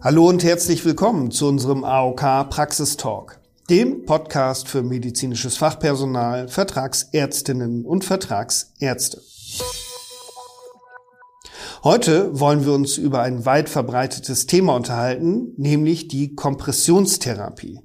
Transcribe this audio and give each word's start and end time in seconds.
Hallo 0.00 0.28
und 0.28 0.42
herzlich 0.42 0.84
willkommen 0.84 1.30
zu 1.30 1.46
unserem 1.46 1.84
AOK 1.84 2.50
Praxistalk, 2.50 3.38
dem 3.70 4.04
Podcast 4.04 4.66
für 4.66 4.82
medizinisches 4.82 5.56
Fachpersonal, 5.56 6.48
Vertragsärztinnen 6.48 7.84
und 7.84 8.04
Vertragsärzte. 8.04 9.22
Heute 11.84 12.38
wollen 12.38 12.64
wir 12.64 12.72
uns 12.72 12.98
über 12.98 13.22
ein 13.22 13.46
weit 13.46 13.68
verbreitetes 13.68 14.46
Thema 14.46 14.76
unterhalten, 14.76 15.52
nämlich 15.56 16.08
die 16.08 16.34
Kompressionstherapie. 16.34 17.80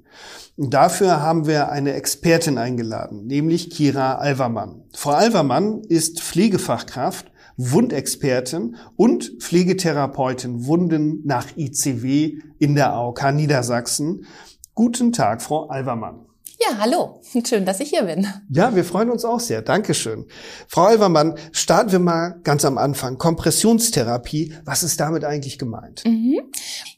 Dafür 0.56 1.20
haben 1.20 1.46
wir 1.46 1.70
eine 1.70 1.94
Expertin 1.94 2.58
eingeladen, 2.58 3.26
nämlich 3.26 3.70
Kira 3.70 4.16
Alvermann. 4.16 4.82
Frau 4.92 5.10
Alvermann 5.10 5.82
ist 5.82 6.20
Pflegefachkraft, 6.20 7.30
Wundexpertin 7.58 8.76
und 8.96 9.32
Pflegetherapeutin 9.40 10.64
Wunden 10.66 11.26
nach 11.26 11.56
ICW 11.56 12.38
in 12.58 12.74
der 12.76 12.92
AOK 12.92 13.32
Niedersachsen. 13.32 14.24
Guten 14.74 15.12
Tag, 15.12 15.42
Frau 15.42 15.66
Alvermann. 15.66 16.27
Ja, 16.60 16.76
hallo. 16.78 17.20
Schön, 17.46 17.64
dass 17.64 17.78
ich 17.78 17.90
hier 17.90 18.02
bin. 18.02 18.26
Ja, 18.50 18.74
wir 18.74 18.84
freuen 18.84 19.10
uns 19.10 19.24
auch 19.24 19.38
sehr. 19.38 19.62
Dankeschön. 19.62 20.26
Frau 20.66 20.82
Alvermann, 20.82 21.36
starten 21.52 21.92
wir 21.92 22.00
mal 22.00 22.40
ganz 22.42 22.64
am 22.64 22.78
Anfang. 22.78 23.16
Kompressionstherapie, 23.16 24.54
was 24.64 24.82
ist 24.82 24.98
damit 24.98 25.24
eigentlich 25.24 25.58
gemeint? 25.58 26.02
Mhm. 26.04 26.40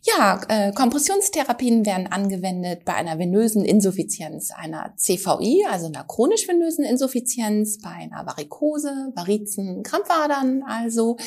Ja, 0.02 0.40
äh, 0.48 0.72
Kompressionstherapien 0.72 1.84
werden 1.84 2.06
angewendet 2.06 2.86
bei 2.86 2.94
einer 2.94 3.18
venösen 3.18 3.62
Insuffizienz, 3.62 4.50
einer 4.50 4.94
CVI, 4.96 5.66
also 5.70 5.86
einer 5.86 6.04
chronisch 6.04 6.48
venösen 6.48 6.86
Insuffizienz, 6.86 7.78
bei 7.82 7.90
einer 7.90 8.24
Varikose, 8.24 9.12
Varizen, 9.14 9.82
Krampfadern, 9.82 10.62
also 10.66 11.18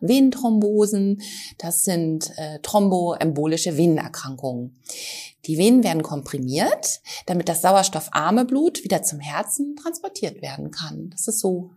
Venenthrombosen. 0.00 1.22
Das 1.58 1.82
sind 1.82 2.30
äh, 2.36 2.60
thromboembolische 2.60 3.76
Venenerkrankungen. 3.76 4.76
Die 5.46 5.58
Venen 5.58 5.84
werden 5.84 6.02
komprimiert, 6.02 7.00
damit 7.26 7.48
das 7.48 7.62
sauerstoffarme 7.62 8.44
Blut 8.44 8.84
wieder 8.84 9.02
zum 9.02 9.20
Herzen 9.20 9.76
transportiert 9.76 10.42
werden 10.42 10.70
kann. 10.70 11.10
Das 11.10 11.28
ist 11.28 11.40
so 11.40 11.70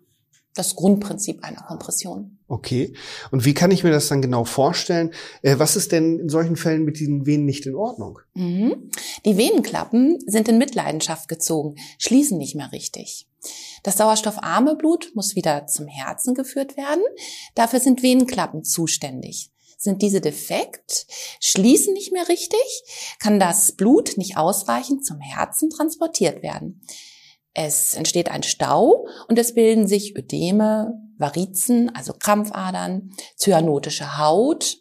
das 0.54 0.76
Grundprinzip 0.76 1.44
einer 1.44 1.62
Kompression. 1.62 2.38
Okay. 2.48 2.94
Und 3.32 3.46
wie 3.46 3.54
kann 3.54 3.72
ich 3.72 3.84
mir 3.84 3.92
das 3.92 4.08
dann 4.08 4.22
genau 4.22 4.46
vorstellen? 4.46 5.12
Äh, 5.42 5.58
was 5.58 5.76
ist 5.76 5.92
denn 5.92 6.20
in 6.20 6.30
solchen 6.30 6.56
Fällen 6.56 6.84
mit 6.84 7.00
diesen 7.00 7.26
Venen 7.26 7.46
nicht 7.46 7.66
in 7.66 7.76
Ordnung? 7.76 8.20
Mhm. 8.36 8.92
Die 9.26 9.38
Venenklappen 9.38 10.20
sind 10.28 10.48
in 10.48 10.58
Mitleidenschaft 10.58 11.28
gezogen, 11.28 11.76
schließen 11.98 12.38
nicht 12.38 12.56
mehr 12.56 12.72
richtig. 12.72 13.28
Das 13.82 13.98
sauerstoffarme 13.98 14.76
Blut 14.76 15.12
muss 15.16 15.36
wieder 15.36 15.68
zum 15.68 15.88
Herzen 15.88 16.34
geführt 16.34 16.78
werden. 16.78 17.04
Dafür 17.56 17.80
sind 17.80 18.04
Venenklappen 18.04 18.64
zuständig. 18.64 19.53
Sind 19.84 20.02
diese 20.02 20.22
defekt, 20.22 21.08
schließen 21.42 21.94
nicht 21.94 22.14
mehr 22.14 22.30
richtig, 22.30 22.58
kann 23.20 23.38
das 23.38 23.74
Blut 23.74 24.14
nicht 24.16 24.38
ausreichend 24.38 25.06
zum 25.06 25.20
Herzen 25.20 25.70
transportiert 25.70 26.42
werden. 26.42 26.82
Es 27.54 27.94
entsteht 27.94 28.32
ein 28.32 28.44
Stau 28.44 29.06
und 29.28 29.38
es 29.38 29.54
bilden 29.54 29.86
sich 29.86 30.16
Ödeme, 30.16 30.94
Varizen, 31.18 31.94
also 31.94 32.14
Krampfadern, 32.14 33.12
cyanotische 33.38 34.18
Haut, 34.18 34.78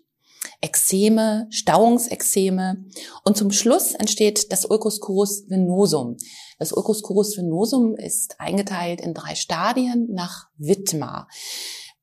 Ekzeme, 0.61 1.49
Stauungsexeme 1.51 2.85
und 3.25 3.37
zum 3.37 3.51
Schluss 3.51 3.95
entsteht 3.95 4.53
das 4.53 4.67
Ulcus 4.67 5.01
venosum. 5.49 6.17
Das 6.61 6.73
Ulcus 6.73 7.03
venosum 7.37 7.97
ist 7.97 8.39
eingeteilt 8.39 9.01
in 9.01 9.15
drei 9.15 9.35
Stadien 9.35 10.07
nach 10.13 10.47
Wittmar. 10.59 11.27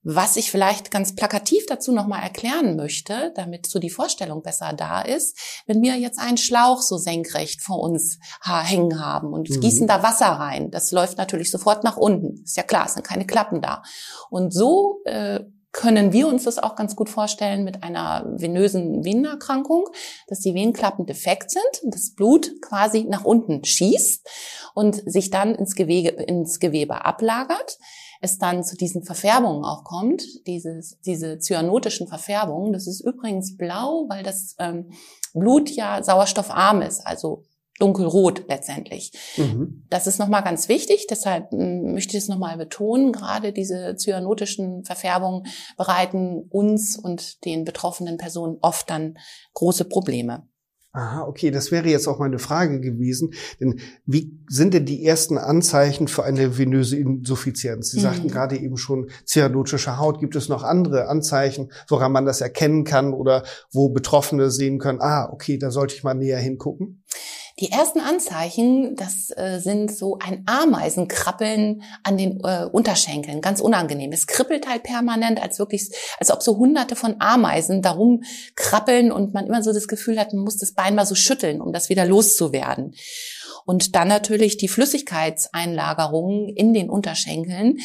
Was 0.01 0.37
ich 0.37 0.49
vielleicht 0.49 0.91
ganz 0.91 1.13
plakativ 1.13 1.65
dazu 1.67 1.91
nochmal 1.91 2.23
erklären 2.23 2.77
möchte, 2.77 3.33
damit 3.35 3.67
so 3.67 3.79
die 3.79 3.89
Vorstellung 3.89 4.41
besser 4.41 4.71
da 4.71 5.01
ist, 5.01 5.37
wenn 5.67 5.81
wir 5.81 5.95
jetzt 5.95 6.19
einen 6.19 6.37
Schlauch 6.37 6.81
so 6.81 6.97
senkrecht 6.97 7.61
vor 7.61 7.79
uns 7.79 8.17
hängen 8.41 9.03
haben 9.03 9.33
und 9.33 9.49
mhm. 9.49 9.59
gießen 9.59 9.87
da 9.87 10.01
Wasser 10.01 10.27
rein, 10.27 10.71
das 10.71 10.91
läuft 10.91 11.17
natürlich 11.17 11.51
sofort 11.51 11.83
nach 11.83 11.97
unten. 11.97 12.41
Ist 12.43 12.55
ja 12.55 12.63
klar, 12.63 12.85
es 12.85 12.93
sind 12.93 13.05
keine 13.05 13.27
Klappen 13.27 13.61
da. 13.61 13.83
Und 14.29 14.53
so 14.53 15.01
äh, 15.03 15.41
können 15.71 16.11
wir 16.11 16.27
uns 16.27 16.45
das 16.45 16.57
auch 16.57 16.75
ganz 16.75 16.95
gut 16.95 17.09
vorstellen 17.09 17.63
mit 17.63 17.83
einer 17.83 18.25
venösen 18.35 19.03
Venenerkrankung, 19.03 19.85
dass 20.27 20.39
die 20.39 20.53
Venenklappen 20.53 21.05
defekt 21.05 21.51
sind 21.51 21.93
das 21.93 22.13
Blut 22.15 22.61
quasi 22.61 23.03
nach 23.03 23.23
unten 23.23 23.63
schießt 23.63 24.27
und 24.73 24.95
sich 25.05 25.29
dann 25.29 25.55
ins 25.55 25.75
Gewebe, 25.75 26.09
ins 26.23 26.59
Gewebe 26.59 27.05
ablagert 27.05 27.77
es 28.21 28.37
dann 28.37 28.63
zu 28.63 28.75
diesen 28.75 29.03
Verfärbungen 29.03 29.63
auch 29.63 29.83
kommt, 29.83 30.23
dieses, 30.45 30.99
diese 31.01 31.39
zyanotischen 31.39 32.07
Verfärbungen. 32.07 32.73
Das 32.73 32.85
ist 32.85 33.01
übrigens 33.01 33.55
blau, 33.55 34.05
weil 34.09 34.23
das 34.23 34.55
ähm, 34.59 34.91
Blut 35.33 35.69
ja 35.69 36.03
sauerstoffarm 36.03 36.81
ist, 36.81 37.05
also 37.05 37.43
dunkelrot 37.79 38.45
letztendlich. 38.47 39.11
Mhm. 39.37 39.85
Das 39.89 40.05
ist 40.05 40.19
nochmal 40.19 40.43
ganz 40.43 40.69
wichtig, 40.69 41.07
deshalb 41.09 41.51
hm, 41.51 41.93
möchte 41.93 42.15
ich 42.15 42.23
es 42.23 42.29
nochmal 42.29 42.57
betonen. 42.57 43.11
Gerade 43.11 43.53
diese 43.53 43.95
zyanotischen 43.95 44.83
Verfärbungen 44.83 45.47
bereiten 45.77 46.43
uns 46.49 46.97
und 46.97 47.43
den 47.45 47.63
betroffenen 47.63 48.17
Personen 48.17 48.57
oft 48.61 48.89
dann 48.89 49.17
große 49.53 49.85
Probleme. 49.85 50.47
Aha, 50.91 51.21
okay, 51.21 51.51
das 51.51 51.71
wäre 51.71 51.87
jetzt 51.87 52.07
auch 52.07 52.17
meine 52.17 52.39
Frage 52.39 52.81
gewesen. 52.81 53.33
Denn 53.59 53.79
wie 54.07 54.39
sind 54.47 54.73
denn 54.73 54.85
die 54.85 55.05
ersten 55.05 55.37
Anzeichen 55.37 56.07
für 56.07 56.23
eine 56.23 56.57
venöse 56.57 56.97
Insuffizienz? 56.97 57.91
Sie 57.91 57.99
mhm. 57.99 58.03
sagten 58.03 58.27
gerade 58.27 58.57
eben 58.57 58.75
schon 58.75 59.07
cyanotische 59.23 59.99
Haut. 59.99 60.19
Gibt 60.19 60.35
es 60.35 60.49
noch 60.49 60.63
andere 60.63 61.07
Anzeichen, 61.07 61.71
woran 61.89 62.11
man 62.11 62.25
das 62.25 62.41
erkennen 62.41 62.85
kann 62.85 63.13
oder 63.13 63.43
wo 63.71 63.89
Betroffene 63.89 64.49
sehen 64.49 64.79
können, 64.79 64.99
ah, 64.99 65.29
okay, 65.31 65.59
da 65.59 65.69
sollte 65.69 65.93
ich 65.93 66.03
mal 66.03 66.15
näher 66.15 66.39
hingucken? 66.39 67.03
Die 67.59 67.71
ersten 67.71 67.99
Anzeichen, 67.99 68.95
das 68.95 69.31
äh, 69.35 69.59
sind 69.59 69.91
so 69.91 70.17
ein 70.19 70.43
Ameisenkrabbeln 70.45 71.83
an 72.03 72.17
den 72.17 72.39
äh, 72.41 72.65
Unterschenkeln, 72.71 73.41
ganz 73.41 73.59
unangenehm. 73.59 74.13
Es 74.13 74.27
kribbelt 74.27 74.69
halt 74.69 74.83
permanent, 74.83 75.41
als 75.41 75.59
wirklich, 75.59 75.91
als 76.19 76.31
ob 76.31 76.41
so 76.41 76.57
hunderte 76.57 76.95
von 76.95 77.17
Ameisen 77.19 77.81
darum 77.81 78.23
krabbeln 78.55 79.11
und 79.11 79.33
man 79.33 79.45
immer 79.45 79.61
so 79.61 79.73
das 79.73 79.89
Gefühl 79.89 80.17
hat, 80.17 80.31
man 80.31 80.45
muss 80.45 80.57
das 80.57 80.71
Bein 80.71 80.95
mal 80.95 81.05
so 81.05 81.15
schütteln, 81.15 81.59
um 81.59 81.73
das 81.73 81.89
wieder 81.89 82.05
loszuwerden. 82.05 82.95
Und 83.65 83.93
dann 83.93 84.07
natürlich 84.07 84.55
die 84.55 84.69
Flüssigkeitseinlagerung 84.69 86.47
in 86.47 86.73
den 86.73 86.89
Unterschenkeln. 86.89 87.79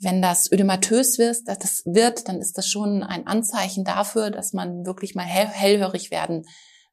Wenn 0.00 0.20
das 0.20 0.50
ödematös 0.50 1.18
wird, 1.18 1.38
das 1.46 1.82
wird, 1.84 2.28
dann 2.28 2.40
ist 2.40 2.58
das 2.58 2.66
schon 2.66 3.04
ein 3.04 3.28
Anzeichen 3.28 3.84
dafür, 3.84 4.30
dass 4.30 4.52
man 4.52 4.84
wirklich 4.84 5.14
mal 5.14 5.24
hellhörig 5.24 6.10
werden 6.10 6.44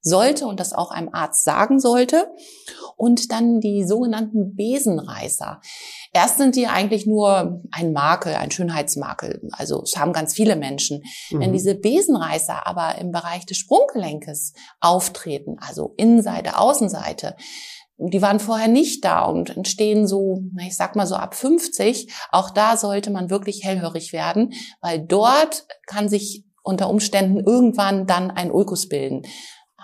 sollte 0.02 0.48
und 0.48 0.60
das 0.60 0.74
auch 0.74 0.92
einem 0.92 1.10
Arzt 1.14 1.44
sagen 1.44 1.80
sollte. 1.80 2.28
Und 2.96 3.32
dann 3.32 3.60
die 3.60 3.86
sogenannten 3.86 4.56
Besenreißer. 4.56 5.62
Erst 6.12 6.38
sind 6.38 6.56
die 6.56 6.68
eigentlich 6.68 7.06
nur 7.06 7.62
ein 7.72 7.94
Makel, 7.94 8.36
ein 8.36 8.52
Schönheitsmakel. 8.52 9.48
Also 9.52 9.84
es 9.84 9.96
haben 9.98 10.12
ganz 10.12 10.34
viele 10.34 10.56
Menschen. 10.56 11.04
Mhm. 11.32 11.40
Wenn 11.40 11.54
diese 11.54 11.76
Besenreißer 11.76 12.68
aber 12.68 12.98
im 12.98 13.12
Bereich 13.12 13.46
des 13.46 13.58
Sprunggelenkes 13.58 14.54
auftreten, 14.80 15.58
also 15.60 15.94
Innenseite, 15.98 16.58
Außenseite, 16.58 17.36
die 17.98 18.22
waren 18.22 18.40
vorher 18.40 18.70
nicht 18.70 19.04
da 19.04 19.26
und 19.26 19.56
entstehen 19.56 20.08
so, 20.08 20.44
ich 20.66 20.76
sag 20.76 20.96
mal 20.96 21.06
so 21.06 21.16
ab 21.16 21.36
50. 21.36 22.12
Auch 22.32 22.50
da 22.50 22.78
sollte 22.78 23.12
man 23.12 23.30
wirklich 23.30 23.64
hellhörig 23.64 24.14
werden, 24.14 24.54
weil 24.82 25.00
dort 25.00 25.66
kann 25.86 26.08
sich 26.08 26.46
unter 26.64 26.90
Umständen 26.90 27.40
irgendwann 27.46 28.08
dann 28.08 28.32
ein 28.32 28.52
Ulkus 28.52 28.88
bilden 28.88 29.24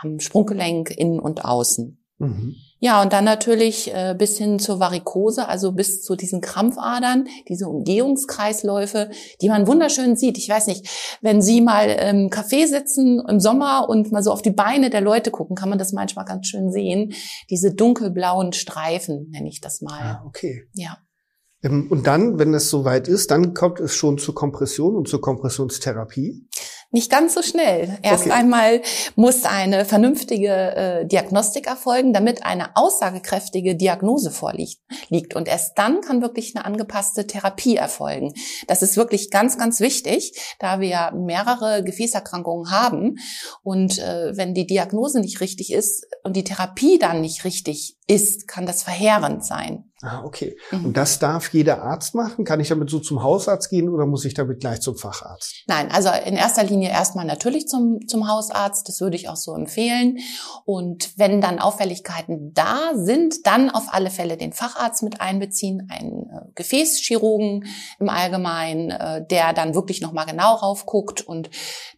am 0.05 0.19
Sprunggelenk 0.19 0.91
innen 0.91 1.19
und 1.19 1.43
außen. 1.43 1.97
Mhm. 2.17 2.55
Ja, 2.79 3.01
und 3.01 3.13
dann 3.13 3.25
natürlich 3.25 3.93
äh, 3.93 4.15
bis 4.17 4.37
hin 4.37 4.59
zur 4.59 4.79
Varikose, 4.79 5.47
also 5.47 5.71
bis 5.71 6.03
zu 6.03 6.15
diesen 6.15 6.39
Krampfadern, 6.39 7.27
diese 7.49 7.67
Umgehungskreisläufe, 7.67 9.09
die 9.41 9.49
man 9.49 9.65
wunderschön 9.65 10.15
sieht. 10.15 10.37
Ich 10.37 10.47
weiß 10.47 10.67
nicht, 10.67 11.17
wenn 11.21 11.41
Sie 11.41 11.61
mal 11.61 11.89
im 11.89 12.29
Café 12.29 12.67
sitzen 12.67 13.23
im 13.27 13.39
Sommer 13.39 13.89
und 13.89 14.11
mal 14.11 14.21
so 14.21 14.31
auf 14.31 14.41
die 14.41 14.51
Beine 14.51 14.89
der 14.89 15.01
Leute 15.01 15.31
gucken, 15.31 15.55
kann 15.55 15.69
man 15.69 15.79
das 15.79 15.93
manchmal 15.93 16.25
ganz 16.25 16.47
schön 16.47 16.71
sehen. 16.71 17.13
Diese 17.49 17.73
dunkelblauen 17.73 18.53
Streifen, 18.53 19.29
nenne 19.31 19.49
ich 19.49 19.61
das 19.61 19.81
mal. 19.81 19.99
Ah, 19.99 20.23
okay. 20.27 20.67
Ja. 20.73 20.97
Ähm, 21.63 21.87
und 21.89 22.07
dann, 22.07 22.37
wenn 22.37 22.53
es 22.53 22.69
soweit 22.69 23.07
ist, 23.07 23.31
dann 23.31 23.53
kommt 23.53 23.79
es 23.79 23.95
schon 23.95 24.17
zur 24.17 24.35
Kompression 24.35 24.95
und 24.95 25.07
zur 25.07 25.21
Kompressionstherapie. 25.21 26.45
Nicht 26.91 27.11
ganz 27.11 27.33
so 27.33 27.41
schnell. 27.41 27.97
Erst 28.03 28.25
okay. 28.25 28.33
einmal 28.33 28.81
muss 29.15 29.43
eine 29.43 29.85
vernünftige 29.85 30.49
äh, 30.49 31.05
Diagnostik 31.05 31.67
erfolgen, 31.67 32.13
damit 32.13 32.45
eine 32.45 32.75
aussagekräftige 32.75 33.75
Diagnose 33.75 34.31
vorliegt. 34.31 34.79
Liegt. 35.09 35.35
Und 35.35 35.47
erst 35.47 35.77
dann 35.77 36.01
kann 36.01 36.21
wirklich 36.21 36.55
eine 36.55 36.65
angepasste 36.65 37.27
Therapie 37.27 37.75
erfolgen. 37.75 38.33
Das 38.67 38.81
ist 38.81 38.97
wirklich 38.97 39.29
ganz, 39.29 39.57
ganz 39.57 39.79
wichtig, 39.79 40.39
da 40.59 40.79
wir 40.79 41.11
mehrere 41.13 41.83
Gefäßerkrankungen 41.83 42.71
haben. 42.71 43.17
Und 43.63 43.99
äh, 43.99 44.37
wenn 44.37 44.53
die 44.53 44.67
Diagnose 44.67 45.19
nicht 45.19 45.41
richtig 45.41 45.73
ist 45.73 46.07
und 46.23 46.35
die 46.35 46.43
Therapie 46.43 46.97
dann 46.99 47.21
nicht 47.21 47.43
richtig 47.43 47.97
ist, 48.07 48.47
kann 48.47 48.65
das 48.65 48.83
verheerend 48.83 49.43
sein. 49.43 49.85
Ah, 50.01 50.23
okay. 50.23 50.55
Mhm. 50.71 50.85
Und 50.85 50.97
das 50.97 51.17
darf 51.19 51.51
jeder 51.51 51.81
Arzt 51.81 52.13
machen? 52.13 52.45
Kann 52.45 52.59
ich 52.59 52.67
damit 52.67 52.89
so 52.89 52.99
zum 52.99 53.23
Hausarzt 53.23 53.69
gehen 53.69 53.89
oder 53.89 54.05
muss 54.05 54.25
ich 54.25 54.35
damit 54.35 54.59
gleich 54.59 54.81
zum 54.81 54.97
Facharzt? 54.97 55.63
Nein, 55.67 55.89
also 55.89 56.09
in 56.25 56.35
erster 56.35 56.63
Linie 56.63 56.89
erstmal 56.89 57.25
natürlich 57.25 57.67
zum, 57.67 57.99
zum 58.07 58.29
Hausarzt. 58.29 58.87
Das 58.87 59.01
würde 59.01 59.15
ich 59.15 59.29
auch 59.29 59.37
so 59.37 59.55
empfehlen. 59.55 60.19
Und 60.65 61.17
wenn 61.17 61.41
dann 61.41 61.59
Auffälligkeiten 61.59 62.53
da 62.53 62.91
sind, 62.93 63.47
dann 63.47 63.69
auf 63.71 63.85
alle 63.89 64.11
Fälle 64.11 64.37
den 64.37 64.53
Facharzt 64.53 65.01
mit 65.01 65.21
einbeziehen, 65.21 65.87
einen 65.89 66.29
äh, 66.29 66.51
Gefäßchirurgen 66.53 67.65
im 67.99 68.09
Allgemeinen, 68.09 68.91
äh, 68.91 69.25
der 69.25 69.53
dann 69.53 69.73
wirklich 69.73 70.01
nochmal 70.01 70.27
genau 70.27 70.55
raufguckt 70.55 71.21
und 71.21 71.49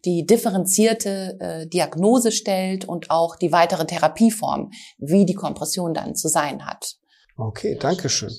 die 0.04 0.24
differenzierte 0.24 1.36
äh, 1.40 1.66
Diagnose 1.66 2.32
stellt 2.32 2.86
und 2.86 3.10
auch 3.10 3.36
die 3.36 3.52
weitere 3.52 3.84
Therapieform, 3.84 4.70
wie 4.98 5.26
die 5.26 5.34
Kompression 5.34 5.94
dann 6.00 6.14
zu 6.14 6.28
sein 6.28 6.66
hat. 6.66 6.96
Okay, 7.36 7.76
danke 7.80 8.08
schön. 8.08 8.32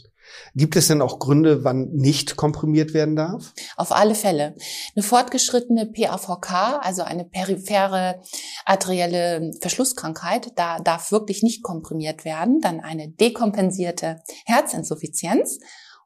Gibt 0.56 0.76
es 0.76 0.88
denn 0.88 1.02
auch 1.02 1.20
Gründe, 1.20 1.64
wann 1.64 1.90
nicht 1.92 2.36
komprimiert 2.36 2.94
werden 2.94 3.16
darf? 3.16 3.54
Auf 3.78 3.92
alle 3.92 4.16
Fälle. 4.16 4.56
Eine 4.96 5.04
fortgeschrittene 5.04 5.88
PAVK, 5.88 6.80
also 6.82 7.04
eine 7.04 7.26
periphere 7.26 8.22
arterielle 8.66 9.52
Verschlusskrankheit, 9.62 10.52
da 10.56 10.80
darf 10.80 11.12
wirklich 11.12 11.44
nicht 11.44 11.64
komprimiert 11.64 12.26
werden. 12.26 12.60
Dann 12.62 12.80
eine 12.80 13.10
dekompensierte 13.10 14.22
Herzinsuffizienz 14.46 15.60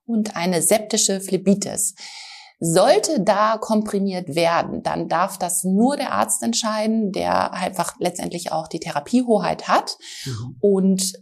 und 0.06 0.36
eine 0.36 0.62
septische 0.62 1.22
Phlebitis. 1.22 1.96
Sollte 2.60 3.22
da 3.22 3.58
komprimiert 3.58 4.36
werden, 4.36 4.84
dann 4.84 5.10
darf 5.10 5.38
das 5.38 5.66
nur 5.66 5.98
der 5.98 6.14
Arzt 6.14 6.42
entscheiden, 6.44 7.12
der 7.12 7.52
einfach 7.52 7.96
letztendlich 8.00 8.54
auch 8.54 8.70
die 8.70 8.80
Therapiehoheit 8.80 9.68
hat. 9.68 9.98
Mhm. 10.26 10.56
Und 10.62 11.14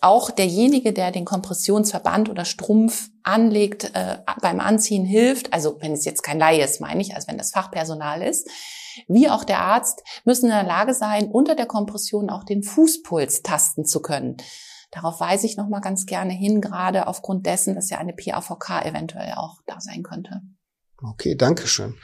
auch 0.00 0.30
derjenige, 0.30 0.92
der 0.92 1.10
den 1.10 1.24
Kompressionsverband 1.24 2.28
oder 2.28 2.44
Strumpf 2.44 3.08
anlegt, 3.22 3.92
äh, 3.94 4.18
beim 4.40 4.60
Anziehen 4.60 5.04
hilft, 5.04 5.52
also 5.52 5.78
wenn 5.80 5.92
es 5.92 6.04
jetzt 6.04 6.22
kein 6.22 6.38
Laie 6.38 6.64
ist, 6.64 6.80
meine 6.80 7.00
ich, 7.00 7.14
also 7.14 7.28
wenn 7.28 7.38
das 7.38 7.52
Fachpersonal 7.52 8.22
ist, 8.22 8.48
wie 9.08 9.28
auch 9.28 9.44
der 9.44 9.60
Arzt, 9.60 10.02
müssen 10.24 10.46
in 10.46 10.52
der 10.52 10.62
Lage 10.64 10.94
sein, 10.94 11.28
unter 11.28 11.54
der 11.54 11.66
Kompression 11.66 12.30
auch 12.30 12.44
den 12.44 12.62
Fußpuls 12.62 13.42
tasten 13.42 13.84
zu 13.84 14.00
können. 14.00 14.36
Darauf 14.90 15.18
weise 15.20 15.46
ich 15.46 15.56
nochmal 15.56 15.80
ganz 15.80 16.06
gerne 16.06 16.32
hin, 16.32 16.60
gerade 16.60 17.08
aufgrund 17.08 17.46
dessen, 17.46 17.74
dass 17.74 17.90
ja 17.90 17.98
eine 17.98 18.12
PAVK 18.12 18.84
eventuell 18.84 19.34
auch 19.36 19.60
da 19.66 19.80
sein 19.80 20.02
könnte. 20.02 20.42
Okay, 21.02 21.34
danke 21.34 21.66
schön. 21.66 21.96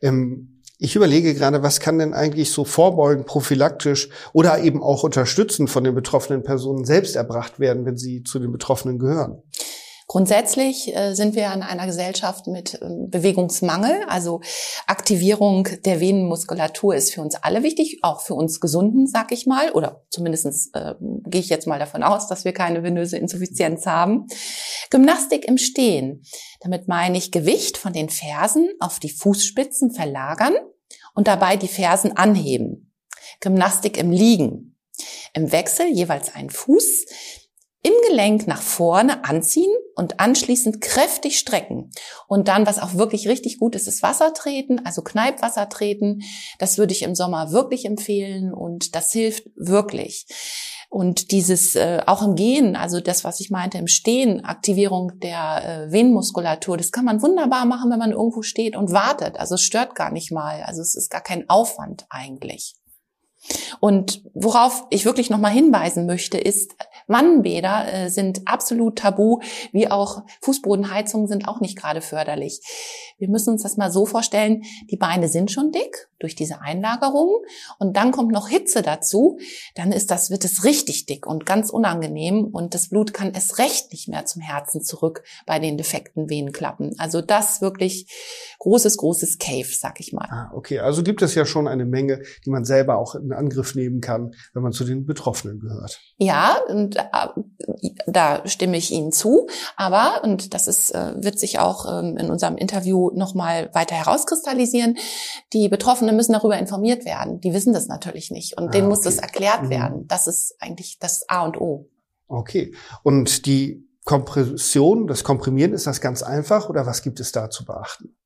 Ähm 0.00 0.57
ich 0.78 0.94
überlege 0.94 1.34
gerade, 1.34 1.62
was 1.62 1.80
kann 1.80 1.98
denn 1.98 2.14
eigentlich 2.14 2.52
so 2.52 2.64
vorbeugen, 2.64 3.24
prophylaktisch 3.24 4.08
oder 4.32 4.60
eben 4.60 4.80
auch 4.80 5.02
unterstützend 5.02 5.70
von 5.70 5.82
den 5.82 5.94
betroffenen 5.94 6.44
Personen 6.44 6.84
selbst 6.84 7.16
erbracht 7.16 7.58
werden, 7.58 7.84
wenn 7.84 7.96
sie 7.96 8.22
zu 8.22 8.38
den 8.38 8.52
Betroffenen 8.52 9.00
gehören? 9.00 9.42
Grundsätzlich 10.10 10.96
äh, 10.96 11.12
sind 11.12 11.36
wir 11.36 11.52
in 11.52 11.62
einer 11.62 11.84
Gesellschaft 11.84 12.46
mit 12.46 12.78
ähm, 12.80 13.10
Bewegungsmangel. 13.10 14.04
Also 14.08 14.40
Aktivierung 14.86 15.68
der 15.84 16.00
Venenmuskulatur 16.00 16.94
ist 16.94 17.12
für 17.12 17.20
uns 17.20 17.34
alle 17.34 17.62
wichtig, 17.62 17.98
auch 18.00 18.22
für 18.22 18.32
uns 18.32 18.58
Gesunden, 18.58 19.06
sag 19.06 19.32
ich 19.32 19.46
mal. 19.46 19.70
Oder 19.72 20.06
zumindest 20.08 20.74
äh, 20.74 20.94
gehe 21.26 21.42
ich 21.42 21.50
jetzt 21.50 21.66
mal 21.66 21.78
davon 21.78 22.02
aus, 22.02 22.26
dass 22.26 22.46
wir 22.46 22.52
keine 22.52 22.82
venöse 22.82 23.18
Insuffizienz 23.18 23.84
haben. 23.84 24.28
Gymnastik 24.88 25.44
im 25.46 25.58
Stehen. 25.58 26.22
Damit 26.60 26.88
meine 26.88 27.18
ich 27.18 27.30
Gewicht 27.30 27.76
von 27.76 27.92
den 27.92 28.08
Fersen 28.08 28.70
auf 28.80 29.00
die 29.00 29.10
Fußspitzen 29.10 29.90
verlagern 29.90 30.54
und 31.14 31.28
dabei 31.28 31.58
die 31.58 31.68
Fersen 31.68 32.16
anheben. 32.16 32.94
Gymnastik 33.40 33.98
im 33.98 34.10
Liegen. 34.10 34.78
Im 35.34 35.52
Wechsel 35.52 35.86
jeweils 35.92 36.34
ein 36.34 36.48
Fuß 36.48 37.04
im 37.88 37.94
Gelenk 38.08 38.46
nach 38.46 38.60
vorne 38.60 39.24
anziehen 39.24 39.72
und 39.94 40.20
anschließend 40.20 40.80
kräftig 40.80 41.38
strecken. 41.38 41.90
Und 42.26 42.48
dann, 42.48 42.66
was 42.66 42.78
auch 42.78 42.94
wirklich 42.94 43.28
richtig 43.28 43.58
gut 43.58 43.74
ist, 43.74 43.88
ist 43.88 44.02
Wasser 44.02 44.34
treten, 44.34 44.84
also 44.84 45.02
Kneipwasser 45.02 45.68
treten. 45.68 46.20
Das 46.58 46.76
würde 46.76 46.92
ich 46.92 47.02
im 47.02 47.14
Sommer 47.14 47.50
wirklich 47.50 47.86
empfehlen 47.86 48.52
und 48.52 48.94
das 48.94 49.12
hilft 49.12 49.48
wirklich. 49.56 50.26
Und 50.90 51.32
dieses 51.32 51.76
äh, 51.76 52.02
auch 52.06 52.22
im 52.22 52.34
Gehen, 52.34 52.76
also 52.76 53.00
das, 53.00 53.24
was 53.24 53.40
ich 53.40 53.50
meinte, 53.50 53.78
im 53.78 53.88
Stehen, 53.88 54.44
Aktivierung 54.44 55.18
der 55.20 55.64
äh, 55.64 55.92
Venenmuskulatur, 55.92 56.76
das 56.76 56.92
kann 56.92 57.04
man 57.04 57.22
wunderbar 57.22 57.64
machen, 57.64 57.90
wenn 57.90 57.98
man 57.98 58.12
irgendwo 58.12 58.42
steht 58.42 58.76
und 58.76 58.92
wartet. 58.92 59.38
Also 59.38 59.54
es 59.56 59.62
stört 59.62 59.94
gar 59.94 60.10
nicht 60.12 60.30
mal. 60.30 60.62
Also 60.62 60.82
es 60.82 60.94
ist 60.94 61.10
gar 61.10 61.22
kein 61.22 61.48
Aufwand 61.48 62.06
eigentlich. 62.10 62.74
Und 63.80 64.22
worauf 64.34 64.84
ich 64.90 65.04
wirklich 65.04 65.30
nochmal 65.30 65.52
hinweisen 65.52 66.06
möchte, 66.06 66.38
ist, 66.38 66.74
Wannenbäder 67.06 67.92
äh, 67.92 68.10
sind 68.10 68.42
absolut 68.46 68.98
tabu, 68.98 69.40
wie 69.72 69.90
auch 69.90 70.22
Fußbodenheizungen 70.42 71.26
sind 71.26 71.48
auch 71.48 71.60
nicht 71.60 71.76
gerade 71.76 72.00
förderlich. 72.00 72.60
Wir 73.18 73.28
müssen 73.28 73.50
uns 73.50 73.62
das 73.62 73.76
mal 73.76 73.90
so 73.90 74.06
vorstellen, 74.06 74.62
die 74.90 74.96
Beine 74.96 75.28
sind 75.28 75.50
schon 75.50 75.72
dick 75.72 76.08
durch 76.18 76.34
diese 76.34 76.60
Einlagerung 76.60 77.42
und 77.78 77.96
dann 77.96 78.12
kommt 78.12 78.32
noch 78.32 78.48
Hitze 78.48 78.82
dazu, 78.82 79.38
dann 79.74 79.92
ist 79.92 80.10
das, 80.10 80.30
wird 80.30 80.44
es 80.44 80.64
richtig 80.64 81.06
dick 81.06 81.26
und 81.26 81.46
ganz 81.46 81.70
unangenehm 81.70 82.44
und 82.52 82.74
das 82.74 82.88
Blut 82.88 83.14
kann 83.14 83.32
es 83.34 83.58
recht 83.58 83.92
nicht 83.92 84.08
mehr 84.08 84.26
zum 84.26 84.42
Herzen 84.42 84.82
zurück 84.82 85.22
bei 85.46 85.58
den 85.58 85.78
defekten 85.78 86.28
Venenklappen. 86.28 86.94
Also 86.98 87.20
das 87.20 87.60
wirklich 87.60 88.06
großes, 88.68 88.98
großes 88.98 89.38
Cave, 89.38 89.68
sag 89.70 89.98
ich 89.98 90.12
mal. 90.12 90.26
Ah, 90.30 90.50
okay, 90.52 90.80
also 90.80 91.02
gibt 91.02 91.22
es 91.22 91.34
ja 91.34 91.46
schon 91.46 91.66
eine 91.66 91.86
Menge, 91.86 92.22
die 92.44 92.50
man 92.50 92.64
selber 92.64 92.98
auch 92.98 93.14
in 93.14 93.32
Angriff 93.32 93.74
nehmen 93.74 94.00
kann, 94.00 94.34
wenn 94.52 94.62
man 94.62 94.72
zu 94.72 94.84
den 94.84 95.06
Betroffenen 95.06 95.58
gehört. 95.58 96.00
Ja, 96.18 96.58
und 96.68 96.96
äh, 96.96 97.02
da 98.06 98.46
stimme 98.46 98.76
ich 98.76 98.90
Ihnen 98.90 99.10
zu. 99.10 99.48
Aber, 99.76 100.22
und 100.22 100.52
das 100.52 100.66
ist, 100.66 100.94
äh, 100.94 101.14
wird 101.16 101.38
sich 101.38 101.58
auch 101.58 101.86
ähm, 101.90 102.16
in 102.18 102.30
unserem 102.30 102.56
Interview 102.56 103.10
nochmal 103.14 103.70
weiter 103.72 103.94
herauskristallisieren, 103.94 104.98
die 105.54 105.68
Betroffenen 105.68 106.14
müssen 106.14 106.34
darüber 106.34 106.58
informiert 106.58 107.06
werden. 107.06 107.40
Die 107.40 107.54
wissen 107.54 107.72
das 107.72 107.88
natürlich 107.88 108.30
nicht. 108.30 108.58
Und 108.58 108.68
ah, 108.68 108.70
denen 108.70 108.88
muss 108.88 109.00
das 109.00 109.18
erklärt 109.18 109.64
mhm. 109.64 109.70
werden. 109.70 110.06
Das 110.08 110.26
ist 110.26 110.54
eigentlich 110.60 110.98
das 110.98 111.24
A 111.28 111.44
und 111.44 111.58
O. 111.58 111.88
Okay. 112.26 112.74
Und 113.02 113.46
die 113.46 113.88
Kompression, 114.04 115.06
das 115.06 115.24
Komprimieren, 115.24 115.72
ist 115.72 115.86
das 115.86 116.00
ganz 116.00 116.22
einfach 116.22 116.68
oder 116.68 116.86
was 116.86 117.02
gibt 117.02 117.20
es 117.20 117.32
da 117.32 117.50
zu 117.50 117.64
beachten? 117.64 118.17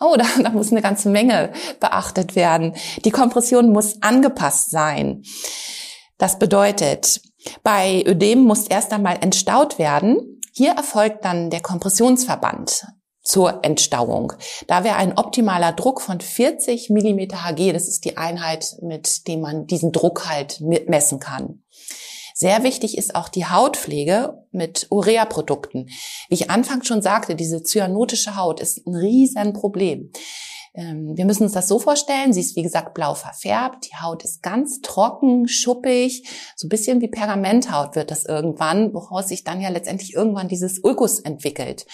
Oh, 0.00 0.16
da, 0.18 0.24
da 0.42 0.50
muss 0.50 0.70
eine 0.70 0.82
ganze 0.82 1.08
Menge 1.08 1.52
beachtet 1.80 2.34
werden. 2.36 2.74
Die 3.04 3.10
Kompression 3.10 3.70
muss 3.70 4.02
angepasst 4.02 4.70
sein. 4.70 5.22
Das 6.18 6.38
bedeutet, 6.38 7.20
bei 7.62 8.04
Ödem 8.06 8.40
muss 8.40 8.66
erst 8.68 8.92
einmal 8.92 9.18
entstaut 9.20 9.78
werden. 9.78 10.40
Hier 10.54 10.72
erfolgt 10.72 11.24
dann 11.24 11.50
der 11.50 11.60
Kompressionsverband 11.60 12.86
zur 13.24 13.64
Entstauung. 13.64 14.32
Da 14.66 14.84
wäre 14.84 14.96
ein 14.96 15.16
optimaler 15.16 15.72
Druck 15.72 16.00
von 16.00 16.20
40 16.20 16.90
Millimeter 16.90 17.44
Hg, 17.44 17.72
das 17.72 17.88
ist 17.88 18.04
die 18.04 18.16
Einheit, 18.16 18.76
mit 18.82 19.26
dem 19.28 19.40
man 19.40 19.66
diesen 19.66 19.92
Druck 19.92 20.28
halt 20.28 20.60
messen 20.60 21.20
kann. 21.20 21.61
Sehr 22.34 22.62
wichtig 22.62 22.96
ist 22.98 23.14
auch 23.14 23.28
die 23.28 23.46
Hautpflege 23.46 24.44
mit 24.50 24.86
Urea-Produkten. 24.90 25.86
Wie 26.28 26.34
ich 26.34 26.50
anfangs 26.50 26.86
schon 26.86 27.02
sagte, 27.02 27.34
diese 27.34 27.62
cyanotische 27.62 28.36
Haut 28.36 28.60
ist 28.60 28.86
ein 28.86 28.94
Riesenproblem. 28.94 30.10
Ähm, 30.74 31.12
wir 31.16 31.24
müssen 31.24 31.44
uns 31.44 31.52
das 31.52 31.68
so 31.68 31.78
vorstellen, 31.78 32.32
sie 32.32 32.40
ist 32.40 32.56
wie 32.56 32.62
gesagt 32.62 32.94
blau 32.94 33.14
verfärbt, 33.14 33.86
die 33.90 33.96
Haut 33.96 34.24
ist 34.24 34.42
ganz 34.42 34.80
trocken, 34.80 35.46
schuppig, 35.46 36.26
so 36.56 36.66
ein 36.66 36.70
bisschen 36.70 37.00
wie 37.00 37.08
Pergamenthaut 37.08 37.94
wird 37.94 38.10
das 38.10 38.24
irgendwann, 38.24 38.94
woraus 38.94 39.28
sich 39.28 39.44
dann 39.44 39.60
ja 39.60 39.68
letztendlich 39.68 40.14
irgendwann 40.14 40.48
dieses 40.48 40.78
Ulkus 40.82 41.20
entwickelt. 41.20 41.86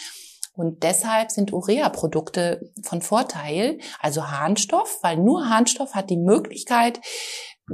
Und 0.55 0.83
deshalb 0.83 1.31
sind 1.31 1.53
Urea-Produkte 1.53 2.73
von 2.83 3.01
Vorteil, 3.01 3.79
also 4.01 4.29
Harnstoff, 4.29 4.99
weil 5.03 5.17
nur 5.17 5.49
Harnstoff 5.49 5.95
hat 5.95 6.11
die 6.11 6.17
Möglichkeit, 6.17 7.01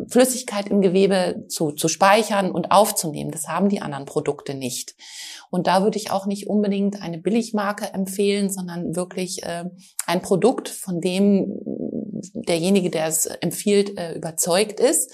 Flüssigkeit 0.09 0.69
im 0.69 0.81
Gewebe 0.81 1.45
zu, 1.49 1.73
zu 1.73 1.89
speichern 1.89 2.51
und 2.51 2.71
aufzunehmen. 2.71 3.31
Das 3.31 3.49
haben 3.49 3.69
die 3.69 3.83
anderen 3.83 4.05
Produkte 4.05 4.55
nicht. 4.55 4.95
Und 5.51 5.67
da 5.67 5.83
würde 5.83 5.99
ich 5.99 6.11
auch 6.11 6.27
nicht 6.27 6.49
unbedingt 6.49 7.01
eine 7.01 7.19
Billigmarke 7.19 7.93
empfehlen, 7.93 8.51
sondern 8.51 8.97
wirklich 8.97 9.45
äh, 9.45 9.65
ein 10.07 10.23
Produkt, 10.23 10.69
von 10.69 11.01
dem 11.01 11.61
derjenige, 12.35 12.91
der 12.91 13.07
es 13.07 13.27
empfiehlt, 13.27 13.99
äh, 13.99 14.15
überzeugt 14.15 14.81
ist. 14.81 15.13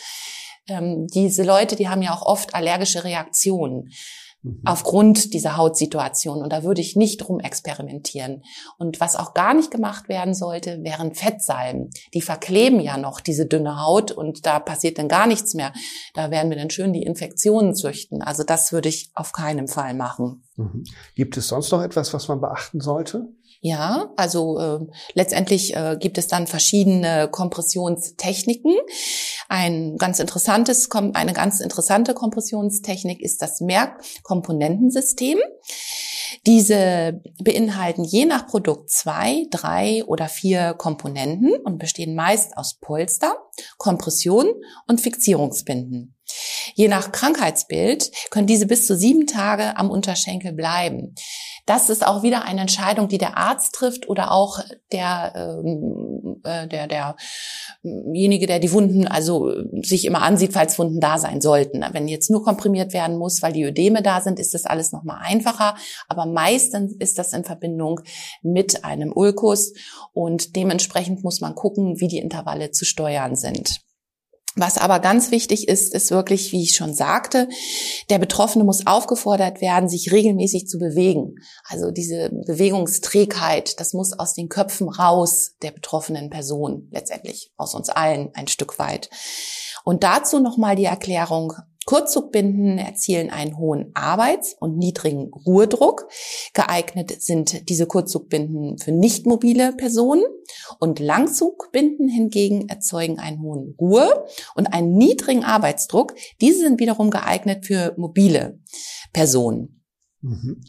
Ähm, 0.68 1.06
diese 1.08 1.42
Leute, 1.42 1.76
die 1.76 1.88
haben 1.88 2.02
ja 2.02 2.14
auch 2.14 2.22
oft 2.22 2.54
allergische 2.54 3.04
Reaktionen. 3.04 3.90
Mhm. 4.42 4.62
aufgrund 4.64 5.34
dieser 5.34 5.58
Hautsituation. 5.58 6.42
Und 6.42 6.50
da 6.50 6.62
würde 6.62 6.80
ich 6.80 6.96
nicht 6.96 7.18
drum 7.18 7.40
experimentieren. 7.40 8.42
Und 8.78 8.98
was 8.98 9.16
auch 9.16 9.34
gar 9.34 9.52
nicht 9.52 9.70
gemacht 9.70 10.08
werden 10.08 10.32
sollte, 10.32 10.82
wären 10.82 11.14
Fettsalben. 11.14 11.90
Die 12.14 12.22
verkleben 12.22 12.80
ja 12.80 12.96
noch 12.96 13.20
diese 13.20 13.44
dünne 13.44 13.82
Haut 13.82 14.12
und 14.12 14.46
da 14.46 14.58
passiert 14.58 14.98
dann 14.98 15.08
gar 15.08 15.26
nichts 15.26 15.52
mehr. 15.52 15.74
Da 16.14 16.30
werden 16.30 16.50
wir 16.50 16.56
dann 16.56 16.70
schön 16.70 16.94
die 16.94 17.02
Infektionen 17.02 17.74
züchten. 17.74 18.22
Also 18.22 18.42
das 18.42 18.72
würde 18.72 18.88
ich 18.88 19.10
auf 19.14 19.32
keinen 19.32 19.68
Fall 19.68 19.92
machen. 19.92 20.42
Mhm. 20.56 20.84
Gibt 21.14 21.36
es 21.36 21.48
sonst 21.48 21.70
noch 21.70 21.82
etwas, 21.82 22.14
was 22.14 22.28
man 22.28 22.40
beachten 22.40 22.80
sollte? 22.80 23.28
Ja, 23.62 24.10
also 24.16 24.58
äh, 24.58 24.78
letztendlich 25.12 25.76
äh, 25.76 25.98
gibt 26.00 26.16
es 26.16 26.28
dann 26.28 26.46
verschiedene 26.46 27.28
Kompressionstechniken. 27.30 28.74
Ein 29.50 29.98
ganz 29.98 30.18
interessantes, 30.18 30.88
eine 30.90 31.34
ganz 31.34 31.60
interessante 31.60 32.14
Kompressionstechnik 32.14 33.20
ist 33.20 33.42
das 33.42 33.60
Mehrkomponentensystem. 33.60 35.38
Diese 36.46 37.20
beinhalten 37.42 38.04
je 38.04 38.24
nach 38.24 38.46
Produkt 38.46 38.90
zwei, 38.90 39.46
drei 39.50 40.04
oder 40.06 40.28
vier 40.28 40.72
Komponenten 40.72 41.52
und 41.62 41.78
bestehen 41.78 42.14
meist 42.14 42.56
aus 42.56 42.78
Polster, 42.80 43.34
Kompression 43.76 44.46
und 44.86 45.02
Fixierungsbinden. 45.02 46.16
Je 46.74 46.88
nach 46.88 47.12
Krankheitsbild 47.12 48.10
können 48.30 48.46
diese 48.46 48.66
bis 48.66 48.86
zu 48.86 48.96
sieben 48.96 49.26
Tage 49.26 49.76
am 49.76 49.90
Unterschenkel 49.90 50.52
bleiben. 50.52 51.14
Das 51.70 51.88
ist 51.88 52.04
auch 52.04 52.24
wieder 52.24 52.42
eine 52.42 52.62
Entscheidung, 52.62 53.06
die 53.06 53.16
der 53.16 53.38
Arzt 53.38 53.76
trifft 53.76 54.08
oder 54.08 54.32
auch 54.32 54.58
der, 54.90 55.60
ähm, 55.64 56.40
äh, 56.42 56.66
der, 56.66 56.88
derjenige, 56.88 58.48
der 58.48 58.58
die 58.58 58.72
Wunden 58.72 59.06
also 59.06 59.52
sich 59.80 60.04
immer 60.04 60.22
ansieht, 60.22 60.52
falls 60.52 60.80
Wunden 60.80 60.98
da 60.98 61.16
sein 61.18 61.40
sollten. 61.40 61.84
Wenn 61.92 62.08
jetzt 62.08 62.28
nur 62.28 62.42
komprimiert 62.42 62.92
werden 62.92 63.16
muss, 63.16 63.40
weil 63.40 63.52
die 63.52 63.62
Ödeme 63.62 64.02
da 64.02 64.20
sind, 64.20 64.40
ist 64.40 64.52
das 64.52 64.66
alles 64.66 64.90
nochmal 64.90 65.20
einfacher. 65.22 65.76
Aber 66.08 66.26
meistens 66.26 66.96
ist 66.98 67.20
das 67.20 67.32
in 67.34 67.44
Verbindung 67.44 68.00
mit 68.42 68.84
einem 68.84 69.12
Ulkus 69.14 69.72
und 70.12 70.56
dementsprechend 70.56 71.22
muss 71.22 71.40
man 71.40 71.54
gucken, 71.54 72.00
wie 72.00 72.08
die 72.08 72.18
Intervalle 72.18 72.72
zu 72.72 72.84
steuern 72.84 73.36
sind. 73.36 73.80
Was 74.56 74.78
aber 74.78 74.98
ganz 74.98 75.30
wichtig 75.30 75.68
ist, 75.68 75.94
ist 75.94 76.10
wirklich, 76.10 76.50
wie 76.50 76.64
ich 76.64 76.74
schon 76.74 76.92
sagte, 76.92 77.48
der 78.08 78.18
Betroffene 78.18 78.64
muss 78.64 78.84
aufgefordert 78.84 79.60
werden, 79.60 79.88
sich 79.88 80.10
regelmäßig 80.10 80.66
zu 80.66 80.78
bewegen. 80.78 81.36
Also 81.64 81.92
diese 81.92 82.30
Bewegungsträgheit, 82.46 83.78
das 83.78 83.92
muss 83.92 84.12
aus 84.12 84.34
den 84.34 84.48
Köpfen 84.48 84.88
raus 84.88 85.52
der 85.62 85.70
betroffenen 85.70 86.30
Person, 86.30 86.88
letztendlich 86.90 87.52
aus 87.56 87.74
uns 87.74 87.90
allen 87.90 88.30
ein 88.34 88.48
Stück 88.48 88.80
weit. 88.80 89.08
Und 89.84 90.02
dazu 90.02 90.40
nochmal 90.40 90.74
die 90.74 90.84
Erklärung, 90.84 91.54
Kurzzugbinden 91.90 92.78
erzielen 92.78 93.30
einen 93.30 93.58
hohen 93.58 93.90
Arbeits- 93.94 94.54
und 94.60 94.78
niedrigen 94.78 95.32
Ruhedruck. 95.44 96.06
Geeignet 96.54 97.20
sind 97.20 97.68
diese 97.68 97.86
Kurzzugbinden 97.86 98.78
für 98.78 98.92
nicht 98.92 99.26
mobile 99.26 99.72
Personen 99.72 100.22
und 100.78 101.00
Langzugbinden 101.00 102.06
hingegen 102.06 102.68
erzeugen 102.68 103.18
einen 103.18 103.42
hohen 103.42 103.74
Ruhe- 103.76 104.24
und 104.54 104.72
einen 104.72 104.92
niedrigen 104.92 105.42
Arbeitsdruck. 105.42 106.14
Diese 106.40 106.60
sind 106.60 106.78
wiederum 106.78 107.10
geeignet 107.10 107.66
für 107.66 107.92
mobile 107.96 108.60
Personen. 109.12 109.82
Mhm. 110.20 110.60